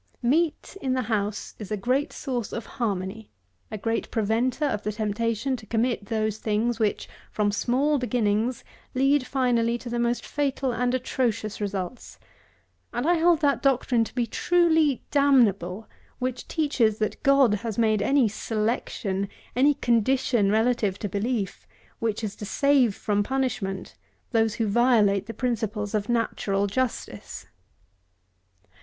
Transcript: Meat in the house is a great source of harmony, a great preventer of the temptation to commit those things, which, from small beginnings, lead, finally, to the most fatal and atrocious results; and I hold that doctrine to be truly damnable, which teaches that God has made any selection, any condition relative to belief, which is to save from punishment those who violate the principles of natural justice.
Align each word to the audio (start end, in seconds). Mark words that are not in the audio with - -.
Meat 0.23 0.75
in 0.81 0.93
the 0.93 1.03
house 1.03 1.53
is 1.59 1.69
a 1.71 1.77
great 1.77 2.11
source 2.11 2.51
of 2.51 2.65
harmony, 2.65 3.29
a 3.69 3.77
great 3.77 4.09
preventer 4.09 4.65
of 4.65 4.81
the 4.81 4.91
temptation 4.91 5.55
to 5.55 5.67
commit 5.67 6.05
those 6.07 6.39
things, 6.39 6.79
which, 6.79 7.07
from 7.31 7.51
small 7.51 7.99
beginnings, 7.99 8.63
lead, 8.95 9.27
finally, 9.27 9.77
to 9.77 9.91
the 9.91 9.99
most 9.99 10.25
fatal 10.25 10.73
and 10.73 10.95
atrocious 10.95 11.61
results; 11.61 12.17
and 12.91 13.05
I 13.07 13.19
hold 13.19 13.41
that 13.41 13.61
doctrine 13.61 14.03
to 14.05 14.15
be 14.15 14.25
truly 14.25 15.03
damnable, 15.11 15.87
which 16.17 16.47
teaches 16.47 16.97
that 16.97 17.21
God 17.21 17.53
has 17.53 17.77
made 17.77 18.01
any 18.01 18.27
selection, 18.27 19.29
any 19.55 19.75
condition 19.75 20.49
relative 20.51 20.97
to 20.97 21.09
belief, 21.09 21.67
which 21.99 22.23
is 22.23 22.35
to 22.37 22.45
save 22.47 22.95
from 22.95 23.21
punishment 23.21 23.93
those 24.31 24.55
who 24.55 24.65
violate 24.67 25.27
the 25.27 25.33
principles 25.35 25.93
of 25.93 26.09
natural 26.09 26.65
justice. 26.65 27.45